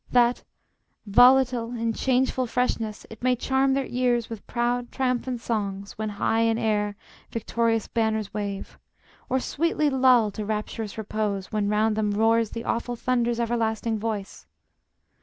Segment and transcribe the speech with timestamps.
[0.11, 0.43] That,
[1.05, 6.39] volatile, In changeful freshness it may charm their ears With proud, triumphant songs, when high
[6.39, 6.95] in air
[7.29, 8.79] Victorious banners wave;
[9.29, 14.47] or sweetly lull To rapturous repose, when round them roars The awful thunder's everlasting voice!